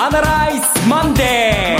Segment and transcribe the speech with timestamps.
[0.00, 1.76] アナライズマンデ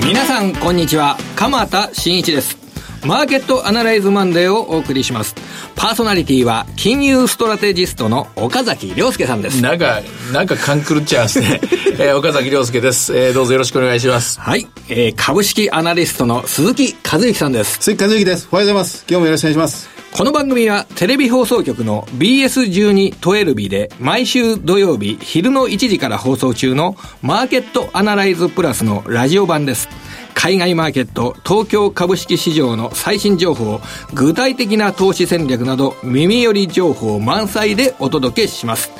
[0.00, 1.16] ー皆さんこんにちは。
[1.36, 2.58] 鎌田伸一です。
[3.06, 5.36] マーケットアナライズマンデーをお送りします。
[5.76, 9.60] パーソナリティは金融ストラテジストの岡崎良介さんです。
[9.62, 10.00] なんか
[10.32, 11.60] なんか勘狂っちゃいますね、
[12.00, 14.40] えー、岡崎良介です、えー、どうぞよろしくお願いします。
[14.40, 17.78] はい、えー、株式アナリストの鈴木一之さんです。
[17.80, 18.48] 鈴木一之です。
[18.50, 19.04] おはようございます。
[19.08, 19.88] 今日もよろしくお願いします。
[20.16, 29.90] この番組はテレビ放送局の BS12-12 で毎週土曜日昼の1時から放送中のマーケットアナライズプラスのラジオ版です。
[30.36, 33.80] 海外マーケット、東京株式市場の最新情報、
[34.12, 38.90] 具体的な投資戦略など、耳寄り情報満載でお届けします。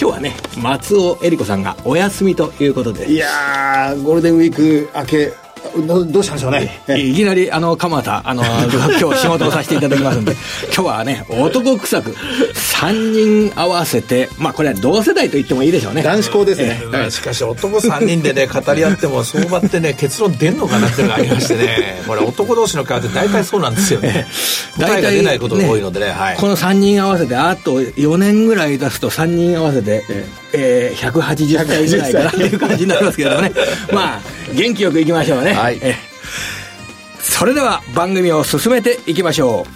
[0.00, 3.12] 今日はね、松尾恵里子さんがお休みということで。
[3.12, 5.32] いやー、ゴールデンウィーク明け、
[5.86, 6.82] どどうしたんでしょうね。
[6.98, 8.42] いきなり、あの、鎌田、あの、
[9.00, 10.36] 今日仕事をさせていただきますんで、
[10.74, 12.14] 今日はね、男臭く、
[12.54, 16.02] 3人合わせて、まあ、これは同世代と言ってもいいでしょうね。
[16.02, 16.82] 男子校ですね。
[16.92, 24.26] はい、しかし、男3人でね、語り合っても、相場ってね、結論出んのかなっていうのがありましてね、これ、男同士の会話って大体そうなんですよね。
[24.76, 30.04] 答えが出ないことが多いのでね、はい、この3人合わせて、あと4年ぐらい出すと、3人合わせて、
[30.52, 33.52] えー、180歳ぐらいかなっていう感じになりますけどね。
[33.92, 34.20] まあ、
[34.54, 35.54] 元気よくいきましょうね。
[35.58, 35.80] はい。
[37.20, 39.72] それでは番組を進めていきましょう。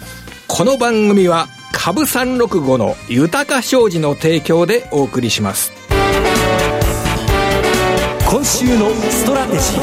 [0.47, 5.73] この番組は株365の豊か商事の提供でお送りします。
[8.29, 9.81] 今週のストラテジー。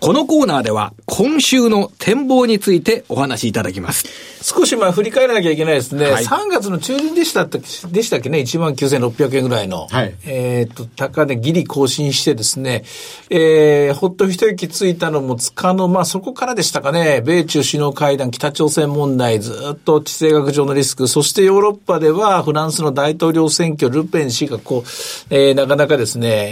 [0.00, 4.33] このコーナーでは今週の展望についてお話しいただきます。
[4.44, 6.04] 少しまあ振り返らなきゃいけないですね。
[6.04, 7.62] はい、3月の中旬でしたで
[8.02, 9.86] したっけね、19,600円ぐらいの。
[9.86, 12.84] はい、えっ、と、高値ギリ更新してですね、
[13.30, 26.50] えー、ほっと一息ついたのもつかの、まあそこからでしたかね、米中首脳会談、北朝鮮問題、ずっと地政学上のリスク、そしてヨーロッパではフランスの大統領選挙、ルペン氏がこう、えー、なかなかですね、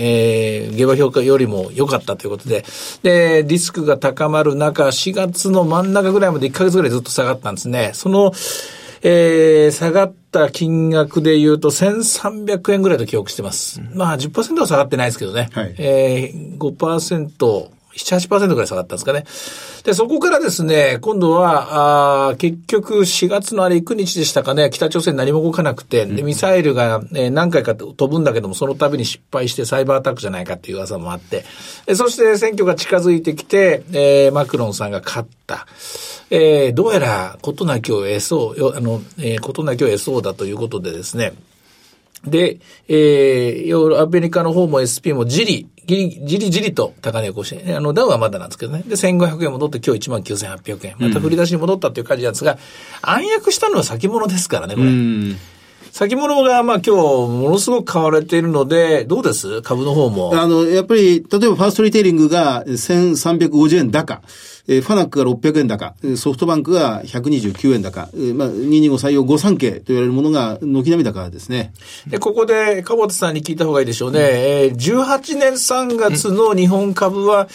[0.64, 2.64] えー、下馬評価よりも良かったということで、
[3.02, 7.81] で、リスクが高まる中、4月の真ん中ぐらいまで1ヶ月ぐらいずっと下がったんですね。
[7.92, 8.32] その、
[9.02, 13.80] えー、下がった金額で言うと1300円ぐらいと記憶してます。
[13.80, 15.48] うん、まあ10%は下がってないですけどね。
[15.52, 19.24] はい、えー、5%、7、8%ぐらい下がったんですかね。
[19.84, 31.44] で、そこからですね、今度は、あ結局4月のあれ幾日でしたかね、北朝鮮何も動かなくて、で、ミサイルが、えー、何回か飛ぶんだけども、その度に失敗してサイバーアタックじゃないかっていう噂もあって、
[31.86, 35.66] えそして選挙が近づいてきて、えー、マクロンさんが勝った。
[36.30, 41.34] えー、どうやら、ことなきを得そう、あの、えー、ことなきを得そうだということでですね、
[42.26, 47.60] で、えー、ヨーロ、アメリカの方も SP もじり、じり、じりじりと高値を更新。
[47.76, 48.84] あの、ダウはまだなんですけどね。
[48.86, 50.96] で、1500円戻って今日19,800円。
[50.98, 52.58] また振り出しに戻ったっていう感じなんですが、
[53.02, 54.86] 暗躍したのは先物ですからね、これ。
[55.92, 59.60] 先物が、まあ今日、ものすごく買われているので、どうです？
[59.60, 60.32] 株の方も。
[60.34, 64.22] あの、やっぱり、例えばファーストリテイリングが1350円高。
[64.68, 71.74] えー、ファナックが600円高、ソフトバンクが129円高、えー、まあ、225採用5産経と言われるものが軒並み高ですね。
[72.06, 74.20] で、ここで、かぼたさんに聞いた方がいいでしょうね。
[74.20, 77.48] うん、えー、18年3月の日本株は、うん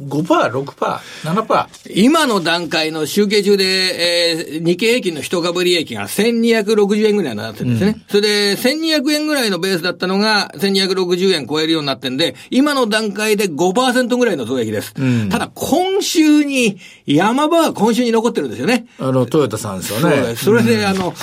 [0.00, 1.66] 5%、6%、7%。
[1.94, 7.94] 今の段階の集計中で、えー、日経平均の一株利益が1260円ぐらいになってるんですね。
[7.96, 14.94] うん、それで、1200円ぐらいのベースだったのが、1260円超えるようになってんで、今の段階で5%ぐらいの増益です。
[14.98, 18.86] うん、ただ、今週に、山場は今週に残ってるんですよね。
[18.98, 20.36] あの、トヨタさんですよね。
[20.36, 21.14] それで、あの、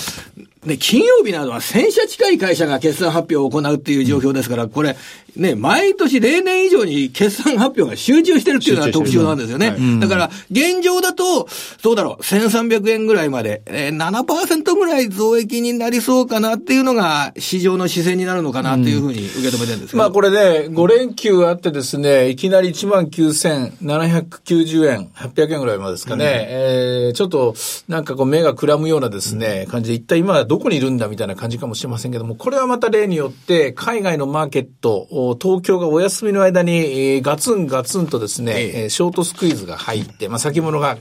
[0.65, 4.97] で、金曜日などは1000社近い会社が決算発表を行うっていう状況ですから、これ、
[5.35, 9.75] ね、毎年例年以上に決算発表が集中してるっていうのが特徴なんですよね。
[9.99, 27.55] だから、現状だと、そうだろう、1300円ぐらいまで、えー、7%ぐらい増益になりそうかなっていうのが、市場の視線になるのかなっていうふうに受け止めてるんですけど、まあこれね、5連休あってですね、いきなり19,790円、800円ぐらいまでですかね、うん、えー、ちょっと、
[27.87, 40.97] なんかこう目がくらむようなですね、感じで、一体今どこにいるんだみたいな感じかもしれませんけども、これはまた例によって、海外のマーケット、東京がお休みの間に、えー、ガツンガツンとですね、えー、ショートスクイーズが入って、まあ、先物が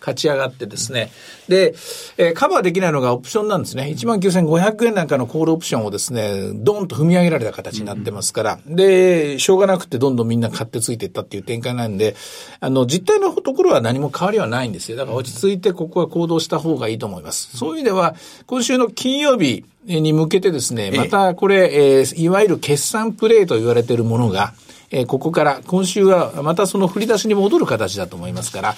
[0.00, 1.10] 勝ち上がってですね、
[1.48, 1.74] で、
[2.16, 3.94] えー、カバーできないのがオプションなんですね。
[3.96, 12.16] 19,500円なんかのコールオプションをですね、ドンと踏み上げられた形になってますから、うん、で、しょうがなくてどんどんみんな買ってついていったっていう展開なんで、
[12.60, 14.96] あの、実態のところは何も変わりはないんですよ。
[14.96, 17.56] だから落ち着いてここは行動した方がいいと思います。
[17.56, 18.14] そういう意味では、
[18.46, 24.52] 今週の金曜日、に向けてですね、またこれ、えー、いわゆる決算プレイと言われているものが、
[24.90, 28.76] えー、ここから今週はまたその振り出しに戻る形だと思いますから、えー、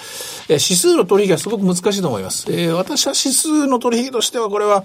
[0.54, 2.50] 指数の取引はすごく難しいと思います。
[2.50, 4.84] えー、私は指数の取引としてはこれは、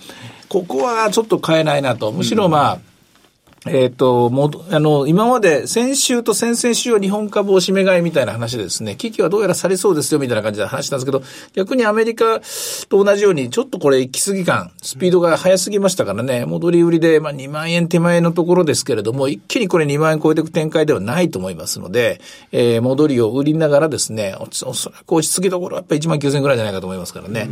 [0.49, 2.11] ここはちょっと変えないなと。
[2.11, 2.79] むしろまあ、
[3.67, 11.23] えっ、ー、と、もあの、今まで先週と先々週は日本株を締め買いみたいな話でですね、危機はどうやらされそうですよみたいな感じで話したんですけど、
[11.53, 12.41] 逆にアメリカ
[12.89, 22.21] と同じように、ちょっとこれ行き過ぎ感、スピードが速すぎましたからね、戻り売りで、まあ2万円手前のところですけれども、一気にこれ2万円超えていく展開ではないと思いますので、
[22.51, 27.49] えー、戻りを売りながらですね、おそらく落ち着きどころはやっぱり1万9000円ぐらいじゃないかと思いますからね。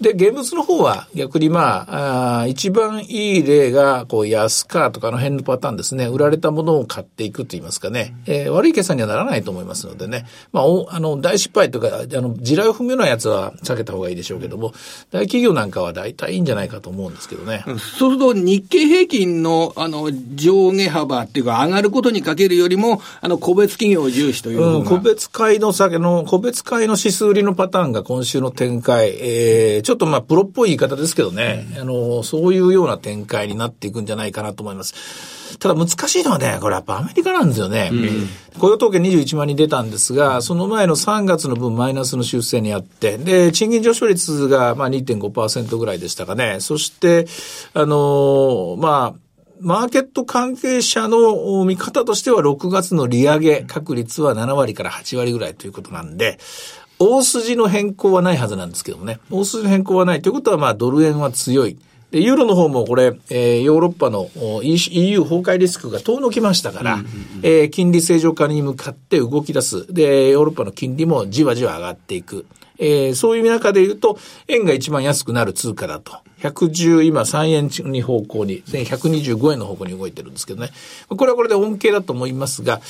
[0.00, 6.06] で、現物の方は逆にまあ、あ一番いい例が、こう、安価とかの辺のパターンですね。
[6.06, 8.14] 売られたものを買っていくと言いますかね。
[8.26, 10.26] えー、悪い決算にはならないと思いますのでね。
[10.52, 11.90] まあ、おあの、大失敗とか、あ
[12.20, 14.72] の、地雷を踏むようなやつは避けた方がいいでしょうけども、
[15.10, 17.64] 大企業なんかは大体いいんじゃないかと思うんですけどね。
[17.66, 34.94] そうすると、日経平均の、あの、上下幅っていうか、上がることにかけるよりも、あの、個別企業重視といううん、個別会の先の、個別会の指数売りのパターンが今週の展開、えー、ちょっとまあ、プロっぽい言い方ですけどね、うん、あの、そういうような展開になっていくんじゃないかなと思います。
[35.58, 37.90] ただ難しいのはね、これやっぱアメリカなんですよね。
[37.92, 38.28] うん、
[38.58, 46.58] 雇用統計21万人出たんですが、その前の3月の分マイナスの修正にあって、で、賃金上昇率がまあ2.5%ぐらいでしたかね。
[46.60, 47.26] そして、
[47.74, 49.30] あのー、まあ、
[49.60, 56.38] マーケット関係者の見方としては6月の利上げ確率は7割から8割ぐらいということなんで、
[56.98, 59.20] 大筋の変更はないはずなんですけどもね。
[59.30, 61.78] 大筋の変更はないということは、まあ、ドル円は強い。
[62.10, 64.30] で、ユーロの方もこれ、えー、ヨーロッパの
[64.62, 67.12] EU 崩壊リスクが遠のきましたから、うんうんうん、
[67.42, 69.92] えー、金利正常化に向かって動き出す。
[69.92, 72.46] で、ヨーロッパの金利もじわじわ上がっていく。
[72.80, 74.18] えー、そういう中で言うと、
[74.48, 76.12] 円が一番安くなる通貨だと。
[76.40, 80.70] 110、今3円に方向に、125円の方向に動いてるんですけどね。
[81.08, 82.80] これはこれで恩恵だと思いますが、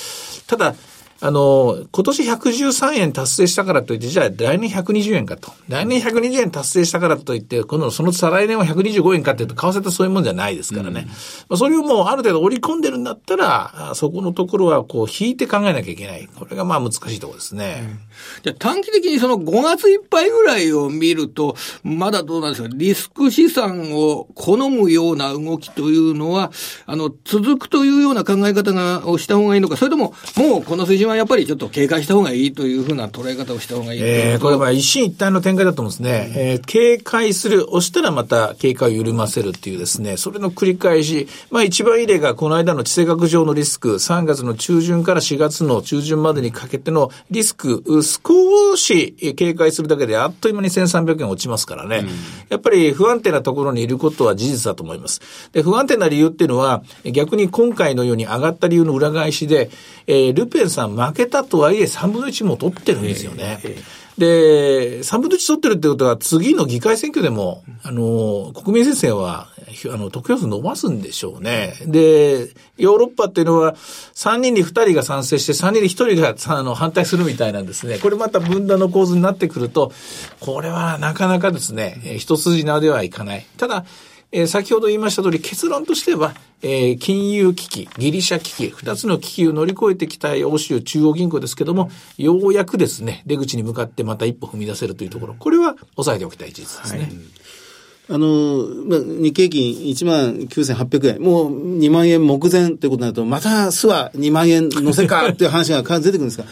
[0.46, 0.75] ただ、
[1.22, 5.52] あの、今年113円達成したからといって、じゃあ来年120円かと。
[5.69, 11.02] 来年120円達成したからといって、この、その再来年は125円かっていうと、為替ってそういうもんじゃないですからね。
[11.02, 11.12] うん、ま
[11.50, 16.28] あ、それをもうある程度織り込んでるんだったら、そこのところはこう引いて考えなきゃいけない。
[16.34, 17.88] これがまあ難しいところですね。
[18.05, 18.11] うん
[18.43, 26.52] じゃ短期的にその5月いっぱいぐらいを見ると、まだどうなんですか、リスク資産を好むような動きというのは、
[26.87, 36.33] あの、続くというような考え方が、をした方がいいのか、それとも、もうこの水準はやっぱりちょっと警戒した方がいいというふうな捉え方をした方がいいええー、これは一進一退の展開だと思うんですね。
[36.37, 52.09] えー、警戒する、押したらまた警戒を緩ませるっていうですね、それの繰り返し、まあ一番いい例がこの間の地政学上のリスク、3月の中旬から4月の中旬までにかけてのリスク、少し警戒するだけであっという間に1300円落ちますからね、うん、
[52.49, 55.21] やっぱり不安定なところにいることは事実だと思います。
[55.53, 59.71] で、不安定な理由っていうのは、逆に今回のように上がった理由の裏返しで、
[60.07, 63.58] えー、ルペンさん負けたとはいえ3分の1も取ってるんですよね。
[64.19, 69.49] で、3分の1取ってるってことは、次の議会選挙でも、あの、国民選戦は、
[69.91, 71.75] あの、得票数伸ばすんでしょうね。
[71.87, 73.75] で、ヨーロッパっていうのは、
[74.14, 77.99] 3人に2人が賛成して、3人に1人があの反対するみたいなんですね。
[77.99, 79.91] これまた分断の構図になってくると、
[80.41, 83.47] これはなかなかですね、一筋縄ではいかない。
[83.56, 83.87] ただ、
[84.32, 97.00] えー、先ほど言いました通り結論としては、えー、金融危機、ギリシャ危機、二つの危機を乗り越えてきた欧州中央銀行ですけども、ようやくですね、出口に向かってまた一歩踏み出せるというところ、これは抑えておきたい事実ですね。
[97.00, 97.11] はい。
[98.12, 106.45] あの、まあ、日経金1万9800円、もう2万円目前ということになると、またすは2万円乗せかっていう話が出てくるんですが、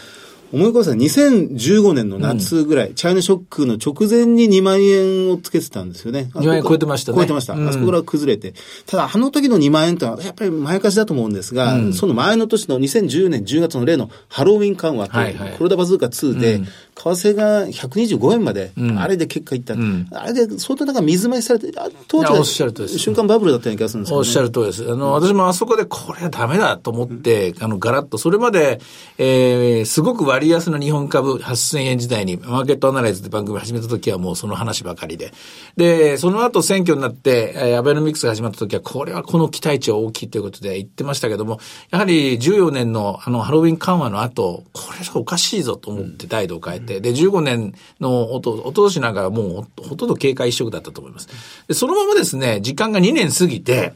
[0.51, 6.31] 思い起こせ2015年の夏ぐらい、うん、チャイナショックの直前に2万円をつけてたんですよね。
[6.33, 7.17] 2万円超えてましたね。
[7.17, 7.53] 超えてました。
[7.53, 8.53] あそこから崩れて。
[8.87, 16.61] ただ、あの時の2万円というのは、やっぱり前貸しだと思うんですが、うん、その前の年の2010年10月の例のハロウィン緩和と、はいはい、コロダバズーカ2で、
[16.99, 19.73] 為替が125円まで、あれで結果いった。
[20.11, 21.71] あれで相当なんか水増しされて、
[22.07, 24.91] 当時は瞬間バブルだったような気がするんですよ、ね、おっしゃる通りです。
[24.91, 28.81] あの、私もあそこでこれはダメだと思って、あの、ガラッと、それまで、
[29.17, 35.31] えー、すごく割安の日本株8000円時代にマーケットアナライズって番組始めた時はもうその話ばかりで。
[35.77, 41.59] で、その後選挙になって、えー、アベノミクスが始まった時はこれはこの期待値は大きいということで言ってましたけども、
[41.91, 51.29] やはり14年のあのハロウィン緩和の後、これはおかしいぞと思って態度を変えて、で、15年のおと、おととしなんかはもうほとんど警戒一色だったと思います。
[51.67, 53.93] で、そのままですね、時間が2年過ぎて、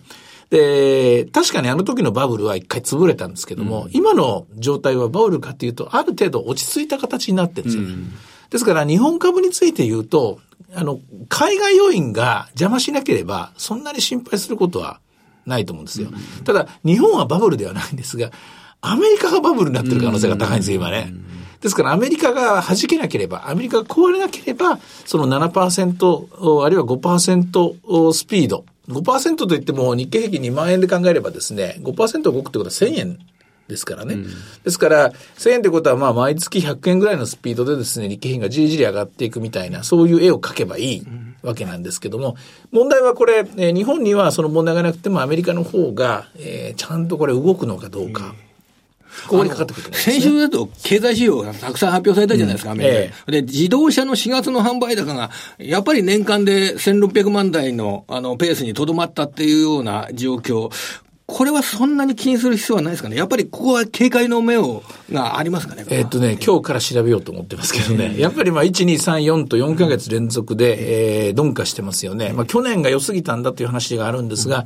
[0.50, 7.84] で、確かにあの時のバブルは一回潰れたんですけども、うん、今の状態はバブルかというと、ある程度落ち着いた形になってるんですよ。
[7.84, 8.14] うん、
[8.52, 10.40] ですから日本株について言うと、
[10.76, 15.00] あの、海外要因が邪魔しなければ、そんなに心配することは
[15.48, 16.10] ないと思うんですよ。
[16.12, 18.32] うん、ただ、日本はバブルではないんですが、
[18.82, 21.12] アメリカがバブルになってる可能性が高いんですよ、今ね。
[21.64, 33.20] ですからアメリカが弾けなければ、アメリカが壊れなければ、その7%、あるいは5%スピード5%といっても日経平均2万円で考えればですね、5%動くってことは1000円
[33.70, 34.16] ですからね。
[34.16, 41.08] うん、ですから、1000円ってことは、まあ、毎月100円ぐらいのスピードでですね、日経平均がじりじり上がっていくみたいな、そういう絵を描けばいい
[41.44, 42.36] わけなんですけども、
[42.72, 48.26] 問題はこれ、えー、日本にはその問題がなくても、アメリカの方が、えー、ちゃんとこれ動くのかどうか。
[48.26, 48.53] うん
[49.28, 53.04] ここにかかってくる、ね、先週だと経済指標がたくさん発表されたじゃないですか、アメリカで。
[53.06, 60.72] ええ、で、自動車の4月の販売高が、やっぱり年間で1600万台のあのペースにとどまったっていうような状況。
[61.26, 63.16] これはそんなに気にする必要はないですかね。
[63.16, 65.86] やっぱりここは警戒の目を、がありますかね。
[65.90, 68.20] えっとね、今日から調べようと思ってますけどね。
[68.20, 72.34] やっぱりまあ、1、2、3、4と4ヶ月連続で、えー、鈍化してますよね。
[72.34, 74.66] まあ、去年が良すぎたんだという話があるんですが、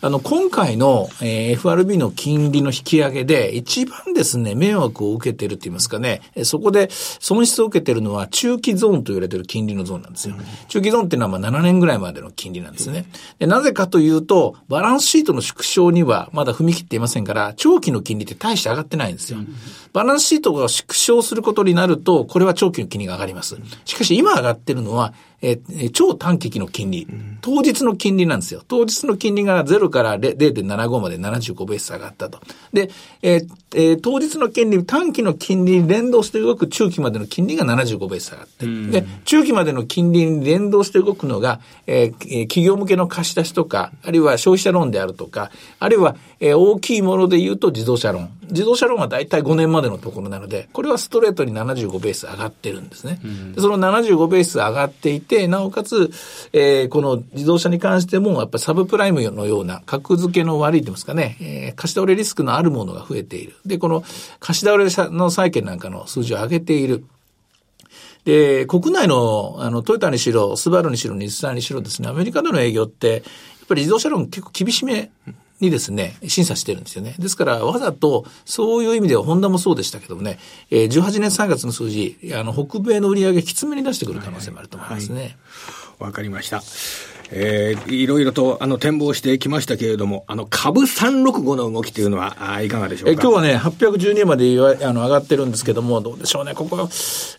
[0.00, 10.34] あの、今回の、えー、FRB の金利の引き上げで、一番ですね、迷惑を受けてると言いますかね、そこで損失を受けてるのは中期ゾーンと言われてる金利のゾーンなんですよ。
[10.68, 13.04] 中期ゾーンっていうのはまあ7年ぐらいまでの金利なんですね。
[13.38, 19.38] でなぜかというと、バランスシートの縮小にはまだ踏み切っていませんから、長期の金利って大して上がってないんですよ。
[19.92, 23.56] バランスシートが縮小することになると、これは長期の金利が上がります。
[23.84, 27.06] しかし今上がってるのは、えー、超短期期の金利、
[27.40, 28.62] 当日の金利なんですよ。
[28.66, 32.40] 当日の金利が0から0.75まで75ベース上がったと。
[32.72, 32.90] で、
[33.22, 38.66] えーえー、当日の金利、短期の金利に連動して動く中期までの金利が75ベース上がって、
[39.00, 48.30] で、中期までの金利に連動して動くのが、えー、企業向けの貸し出しとか、あるいは消費者ローンであるとか、あるいは、えー、大きいもので言うと自動車ローン。
[48.50, 53.20] 自動車ローンは大体5年までのところなので、これはストレートに75ベース上がってるんですね。
[53.54, 56.10] でその75ベース上がっていて、なおかつ、
[56.52, 63.54] えー、この自動車に関しても、やっぱりサブプライムのような格付けの悪いと言いますかね、えー、貸し倒れリスクのあるものが増えている。
[63.66, 64.02] で、この
[64.40, 67.04] 貸し倒れの債券なんかの数字を上げている。
[68.24, 73.22] で、国内の、あの、トヨタにしろ、スバルにしろ、日産にしろですね、アメリカでの営業って、やっ
[73.68, 75.10] ぱり自動車ローン結構厳しめ
[75.60, 77.14] にですね、審査してるんですよね。
[77.18, 80.38] ですから、わざと、そういう意味では、ホンダもそうでしたけどもね、
[80.70, 85.36] えー、18年3月の数字、あの、北米の売り上げきつめに出してくる可能性もあると思いますね。
[85.98, 86.62] わ、はい、かりました。
[87.30, 93.10] えー、いろいろとあの展望してきましたけれども、あの株365の動きというのはあいかがでしょうか？
[93.10, 94.44] え今日はね、812円まで
[94.86, 96.88] あの上がってるんですけども、どうでしょうね、ここ、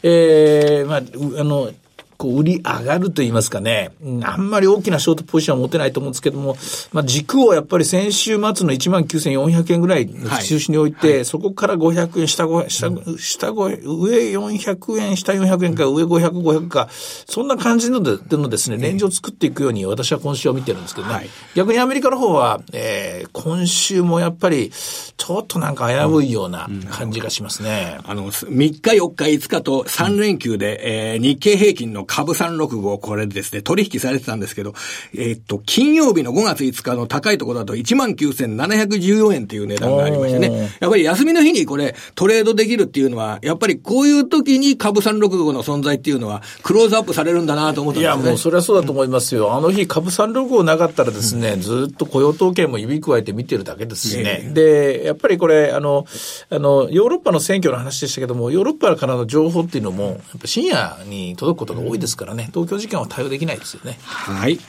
[0.03, 1.71] えー、まあ、あの、
[2.19, 3.91] こう売り上がると言いますかね、
[4.23, 6.57] あんまり大きなショートポジションは持てないと思うんですけども、
[6.91, 11.15] まあ、軸をやっぱり先週末の19,400円ぐらいの中心に置いて、はい。
[11.15, 21.13] はい、そこから500円、下5、下、下5、上400円、下400円か、上500、500か、そんな感じのででのですね、レンジを作っていくように私は今週は見てるんですけどね。
[21.13, 24.71] はい、逆にアメリカの方は、えー、今週もやっぱり、
[25.15, 27.99] ちょっとなんか危ういような感じがしますね。
[27.99, 34.73] うんうん、あの、3日、4日、5日と3連休で、うん、えー、日経平均の株365、これですね、取引されてたんですけど、
[35.13, 48.21] えー、っと、金曜日の5月5日の高いところだと19,714円っていう値段がありましてね、やっぱり休みの日にこれトレードできるっていうのは、やっぱりこういう時に株365の存在っていうのは、クローズアップされるんだなと思ったんですね。
[48.21, 49.53] いや、もうそれはそうだと思いますよ。
[49.53, 54.49] あの日株365なかったらですね、ずっと雇用統計も指加えて見てるだけですしね。
[54.51, 56.07] で、やっぱりこれ、あの、
[56.49, 63.99] あの、ヨーロッパの選挙の話でしたけども、ヨーロッパからの情報っていうのも、やっぱ深夜に届くことが多いですからね、東京時間は対応できないですよね。
[64.03, 64.59] はい。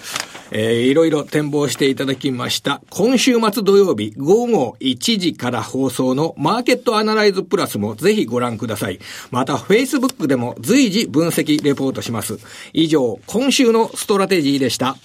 [0.52, 2.80] えー、いろいろ展望していただきました。
[2.90, 8.98] 今週末土曜日午後1時から放送のマーケットアナライズプラスもぜひご覧ください。
[9.30, 12.38] また、Facebook でも随時分析レポートします。
[12.72, 14.96] 以上、今週のストラテジーでした。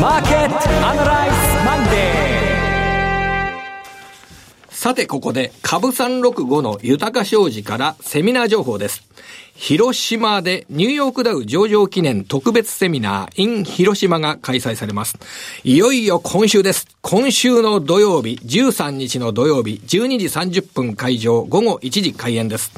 [0.00, 1.37] マーケットアナライズ
[4.78, 9.02] さて、ここで、株365の豊か商事からセミナー情報です。
[9.60, 15.18] 広島でニューヨークダウ上場記念特別セミナー in 広島が開催されます。
[15.64, 16.86] いよいよ今週です。
[17.02, 20.26] 今週の土曜日、13日の土曜日、12時
[20.60, 22.70] 30分会場、午後1時開演です。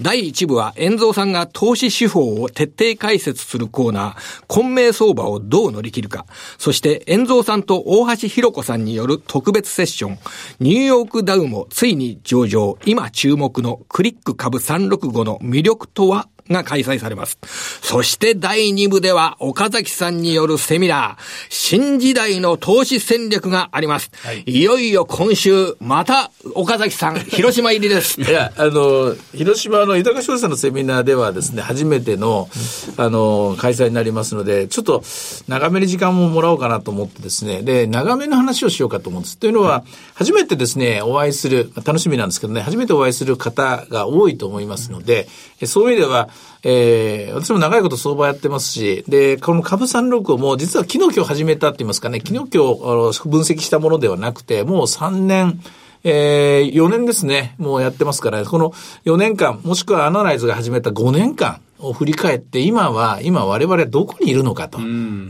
[0.00, 4.16] 第1部は、遠蔵さんが投資手法を徹底解説するコーナー、
[4.48, 6.26] 混迷相場をどう乗り切るか。
[6.58, 10.18] そして、遠蔵さんと大橋弘子さんによる特別セッション、
[10.60, 16.19] ニューヨークダウもついに上場、今注目のクリック株365の魅力とは？
[16.50, 17.38] が開催されます。
[17.82, 21.16] そして第2部では岡崎さんによるセミナー、
[21.48, 24.10] 新時代の投資戦略があります。
[24.22, 28.20] はい、いよいよ今週、また岡崎さん、広島入りです。
[28.22, 32.48] いや、あの、広島の豊か商事さんのセミナーではですね、初めての、
[32.96, 35.04] あの、開催になりますので、ちょっと
[35.46, 39.38] 長めに時間ももらおうかなと思ってですね、で、長めの話をしようかと思うんです。
[39.38, 45.28] というのは、初めてですね、お会いする、楽しみなんですけどね、初めてお会いする方が多いと思いますので、
[45.66, 46.28] そういう意味では、
[46.62, 55.62] えー、私も長いこと相場やってますし、で、この株365も実は昨日今日始めたって言いますかね、昨日今日分析したものではなくて、もう3年、
[56.04, 58.72] えー、4年ですね、もうやってますから、この
[59.04, 64.78] 4年間、もしくはアナライズが始めた5年間、を振り返って、今は、今我々はどこにいるのかと、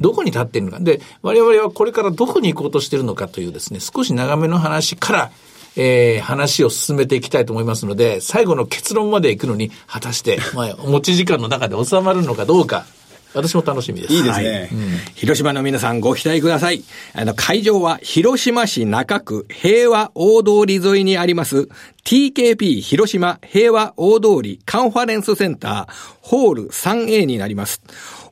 [0.00, 0.80] どこに立っているのか。
[0.80, 5.30] で、我々はこれからどこに行こうとしているのかというですね、少し長めの話から、
[5.76, 12.86] えー、話を進めていきたいと思いますので、最後の結論まで行くのに、果たして、 まあ、お持ち時間の中で収まるのかどうか、
[13.32, 14.12] 私も楽しみです。
[14.14, 14.68] いいですね、はいうん、
[15.14, 16.82] 広島の皆さんご期待ください。
[17.14, 21.68] あの、会場は広島市中区平和大通り沿いにあります
[22.04, 27.82] TKP 広島平和大通りカンファレンスセンターホール 3A になります。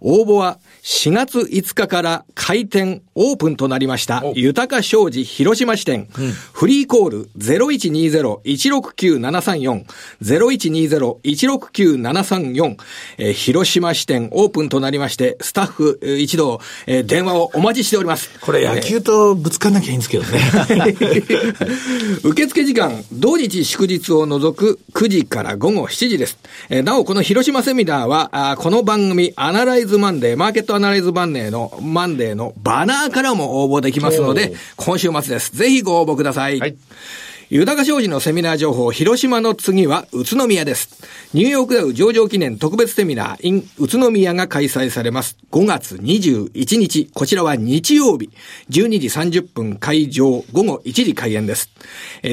[0.00, 9.84] 応募は4月5日から開店オープンとなりました、豊か商事広島支店、うん、フリーコール0120-169-734、
[10.22, 12.76] 0120-169-734、
[13.18, 18.30] えー、広島支店オープンとなりまして、スタッフ一同、えー、電話をお待ちしております。
[18.40, 20.38] これ野球とぶつかんなきゃいいんですけどね。
[22.22, 26.38] 受付時間、土日祝日を除く9時から午後7時です。
[26.68, 35.56] えー、なお、この広島セミナーは、あこの番組、アナライズマンデー、マーケットアナライズマンデーの、マンデーのバナーからも応募できますので、今週末です。
[35.56, 36.58] ぜひご応募ください。
[36.58, 36.76] はい
[37.50, 41.02] 豊商事のセミナー情報、広島の次は宇都宮です。
[41.32, 45.38] ニューヨークダウ上場記念特別セミナー in 宇都宮が開催されます。
[45.50, 48.28] 5月21日、こちらは日曜日、
[48.68, 49.08] 12時
[49.40, 51.70] 30分会場、午後1時開演です。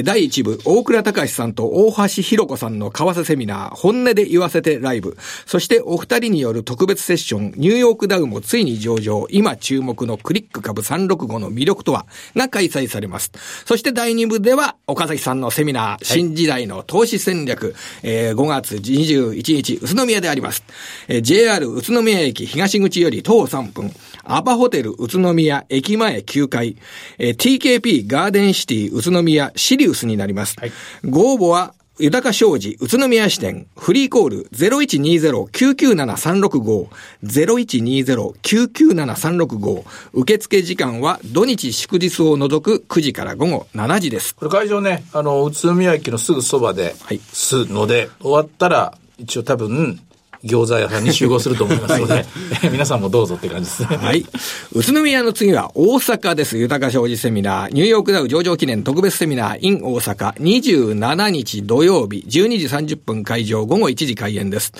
[0.04, 5.16] 第1部、大倉隆さんと大橋弘子さんの為替セミナー、本音で言わせてライブ。
[5.46, 12.04] そしてお二人による特別セッション、ニューヨークダウもついに上場、今注目のクリック株365の魅力とは、
[12.36, 13.32] が開催されます。
[13.64, 20.64] そして第2部では、岡崎さんのセミナー、新時代の投資戦略、えー、5月21日、宇都宮であります。
[21.08, 23.92] えー、JR 宇都宮駅東口より徒歩3分、
[24.24, 26.76] アパホテル宇都宮駅前9階、
[27.18, 30.56] えー、TKP ガーデンシティ宇都宮シリウスになります。
[30.58, 30.72] はい、
[31.04, 36.88] ご応募は豊か商事宇都宮支店フリーコール0120-997-365
[37.24, 44.34] 0120-997-365受付時間は土日祝日を除く9時から午後7時です。
[44.34, 49.98] これ会場ね、あの、宇都宮駅のすぐそばで、はい、すので、終わったら、一応多分、
[50.46, 52.26] 餃子屋さんに集合すると思いますので、 はい、
[52.70, 53.96] 皆さんもどうぞって感じですね。
[53.96, 54.24] はい。
[54.72, 56.56] 宇都宮の次は大阪です。
[56.58, 64.72] 豊か商事セミナー、ニューヨークダウ上場記念特別セミナー in 大阪、27日土曜日、12時30分会場、午後1時開演です。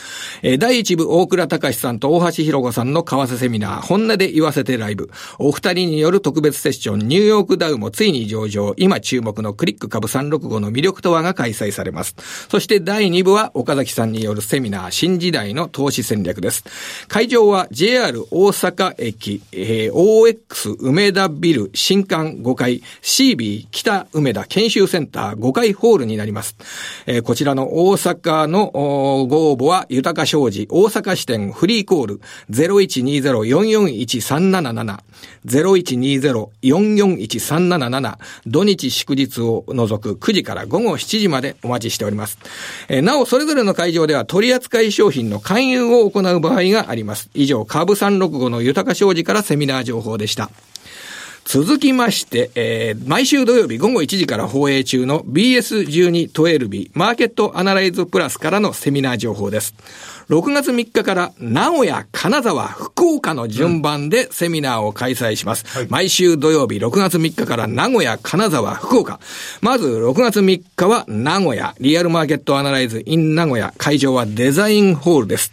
[0.43, 5.11] えー、第1部、大倉隆さんと大橋弘子さんの為替セミナー、本音で言わせてライブ。
[5.39, 12.15] お二人による特別セッション、ニューヨークダウもついに上場、今注目のクリック株365の魅力とはが開催されます。
[12.49, 16.63] そして第2部は、岡崎さんによるセミナー、新時代の投資戦略です。
[17.09, 26.55] 会場は JR 大阪駅、えー、OX 梅田ビル新館5階 CB 北梅田研修センター5階ホールになります。
[27.07, 28.71] えー、こちらの大阪の
[29.29, 35.01] ご応募は豊か商事大阪支店フリーコール0120-441-377
[35.47, 42.39] 0120-441-377土日祝日を除く9時から午後7時までお待ちしております。
[42.89, 47.31] えー、なお、それぞれの会場では取扱い商品の勧誘を行う場合があります。
[47.35, 50.51] 以上、株365の豊か商事からセミナー情報でした。
[51.47, 59.77] 続きまして、えー、毎週土曜日午後1時から放映中の BS12-12 マーケットアナライズプラスからのセミナー情報です。
[60.29, 65.65] 6月3日から名古屋、金沢、福岡の順番でセミナーを開催します。
[65.77, 69.21] うんはい、毎週土曜日6月3日から名古屋、金沢、福岡。
[69.61, 73.73] まず6月3日は名古屋、リアルマーケットアナライズ in 名古屋。
[73.79, 75.53] 会場はデザインホールです。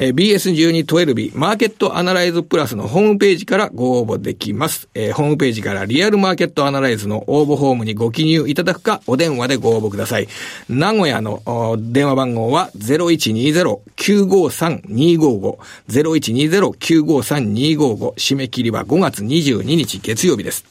[0.00, 4.88] えー、BS1212 マーケットアナライズプラスのホームページからご応募できます。
[4.94, 10.28] えー、ホームページからリアルマーケットアナライズの応募フォームにご記入いただくか、お電話でご応募ください。
[10.68, 11.42] 名古屋の
[11.80, 15.58] 電話番号は0120-953-255。
[15.88, 18.14] 0120-953-255。
[18.14, 20.64] 締め切りは5月22日月曜日です。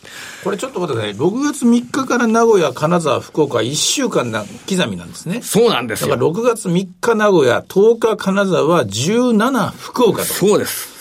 [0.43, 1.27] これちょっと待ってください。
[1.27, 5.41] 6月3日から名古屋、金沢、福岡1週間な刻みなんですね。
[5.41, 6.09] そうなんですよ。
[6.11, 8.85] だから6月3日名古屋、10日金沢、
[9.17, 10.25] 17福岡と。
[10.25, 10.96] そうです。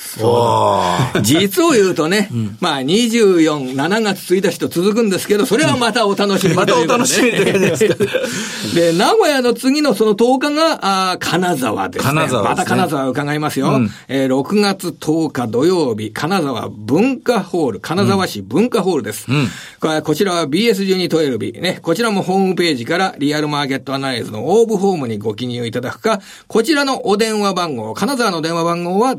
[1.22, 7.86] 実を言うとね、うん、まあ24、7月1日と続くんですけど、それはまたお楽しみに、またお楽しみです
[8.74, 12.08] で、名古屋の次のその10日が、あ金沢ですね。
[12.08, 13.68] 金沢、ね、また金沢伺いますよ。
[13.68, 19.26] うん、えー、6月10日土曜日、金沢文化ホール、金沢市文化ホールです。
[19.28, 29.16] うん、こちらは BS1212 日、ね、こちらもホームページからリアルマーケットアナライズの応募フォームにご記入いただくか、こちらのお電話番号、金沢の電話番号は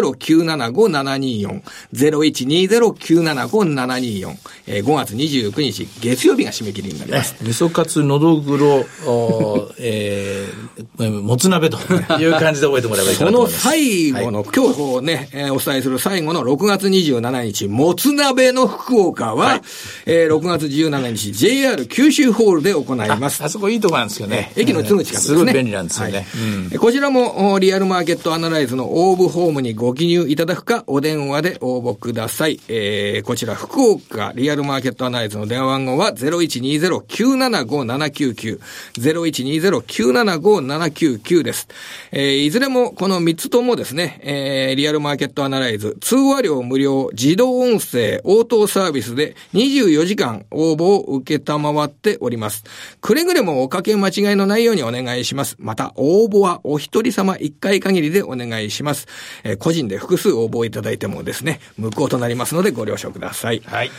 [0.00, 1.62] 0120-975-724。
[1.94, 4.36] 0120-975-724。
[4.66, 7.36] えー、5月29日、月曜日が締め切りになります。
[7.40, 8.84] 味噌カツ、のどぐろ、
[9.78, 11.78] えー、もつ鍋と
[12.18, 13.62] いう感じで覚えてもらえばいいかなと思います。
[13.62, 19.60] この最後の、はい、今日ね、えー、お伝えする最後の6月27日、もつ鍋の福岡は、はい、
[20.06, 23.42] えー、6月17日、JR 九州ホールで行います。
[23.44, 24.52] あそこいいとこなんですよね。
[24.56, 25.38] 駅のすぐ近くですね。
[25.38, 26.18] すごい便利なんですよね。
[26.18, 26.26] はい
[26.72, 32.60] うん、こちらも、リアルマーケットアナライズの応募フォームにごご記入いただくか、お電話で応募ください。
[32.68, 38.60] えー、こちら、福岡リアルマーケットアナライズの電話番号は0120-975-799。
[38.92, 41.66] 0120-975-799です。
[42.12, 52.62] えー、いずれもこの3つともですね、えー、リアルマーケットアナライズ、通話料無料、自動音声、応答サービスで24時間応募を受けたまわっております。
[53.00, 55.56] くれぐれもおかけ間違いのないようにお願いします。
[55.58, 59.08] また、応募はお一人様一回限りでお願いします。
[59.42, 63.62] えー、個人で複数応募いただいてもですね、無効となりますのでご了承ください。
[63.64, 63.90] はい。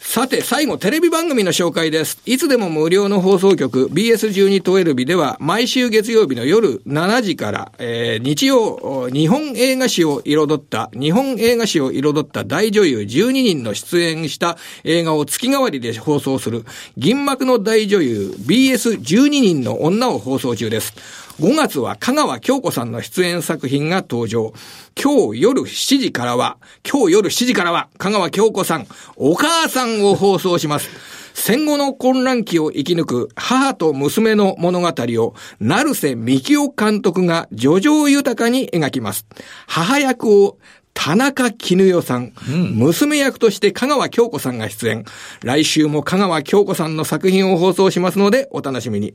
[0.00, 2.22] さて、最後、テレビ番組の紹介です。
[2.24, 16.64] いつでも無料の放送局、BS1212 日では、毎週月曜日の夜7時から、えー、日曜、日本映画史を彩った、日本映画史を彩った大女優12人の出演した映画を月替わりで放送する、
[16.96, 20.94] 銀幕の大女優、BS12 人の女を放送中です。
[21.40, 24.52] 5月は香川京子さんの出演作品が登場。
[25.00, 30.90] 今日夜7時からは、今日夜7時からは、香川京子さん、お母さんを放送します。
[31.34, 39.24] 戦後の混乱期を生き抜く母と娘の物語を、成瀬幹夫監督が叙情豊かに描きます。
[39.68, 40.58] 母役を
[41.00, 45.04] 田中絹代さん、うん、娘役として香川京子さんが出演。
[45.44, 49.14] 来週も香川京子さんの作品を放送しますので、お楽しみに。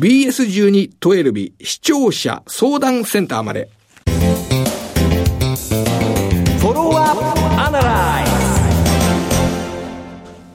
[0.00, 3.68] BS12-12 視聴者相談センターまで。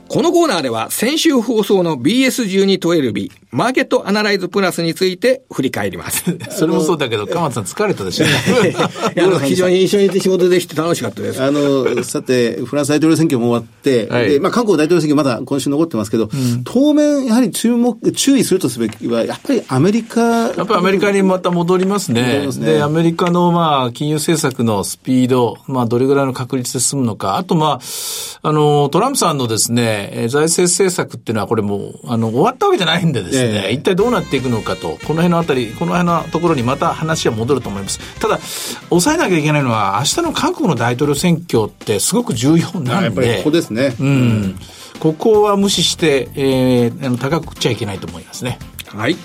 [0.09, 6.25] このコーナーでは先週放送の BS1212 日、マーケットアナライズプラスについて振り返ります。
[6.51, 8.25] それもそうだけど、鎌田さん疲れたでしょ
[9.17, 11.41] あの非常に一緒に仕事できて楽しかったです。
[11.41, 20.21] あの、さて、フランス大統領選挙も終わって、はい、でまあ、韓国大統領選挙まだ今週残ってますけど、うん、当面、やはり注目、注意するとすべきは、やっぱりアメリカ。
[20.21, 22.47] やっぱりアメリカにまた戻りますね。
[22.51, 27.79] すねで、アメリカの、まあ、金融政策のスピード、まあ、どれぐらいの確率で進むのか、あと、まあ、
[28.41, 37.99] あの、トランプさんのですね、え財政政策っていうのはこれもう、あの、終わったわけじゃないんでですね、えー、一体どうなっていくのかと、この辺のあたり、この辺のところにまた話は戻ると思います。
[38.19, 38.39] ただ、
[38.89, 43.37] 抑えなきゃいけないのは、明日の韓国の大統領選挙ってすごく重要なんで。
[43.37, 43.95] ここですね。
[43.99, 44.59] うん。
[44.99, 48.59] ここは無視して、えー、高くっちゃいけないと思いますね。
[48.87, 49.15] はい。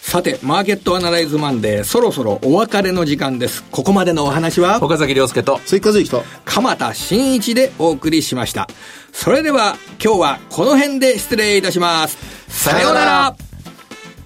[0.00, 3.64] さて、マーケットアナライズマンデー、そろそろお別れの時間です。
[3.70, 8.68] ここまでのお話は、岡崎亮介と、追加随と、鎌田新一でお送りしました。
[9.12, 12.18] それでは、今日はこの辺で失礼いたします。
[12.54, 13.36] さようなら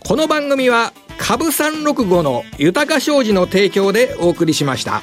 [0.01, 5.03] この番組は、株365の豊商事の提供でお送りしました。